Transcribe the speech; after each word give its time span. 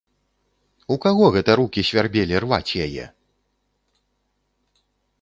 У 0.95 0.97
каго 1.03 1.25
гэта 1.35 1.51
рукі 1.61 1.85
свярбелі 1.91 2.41
рваць 2.47 2.81
яе? 2.89 3.05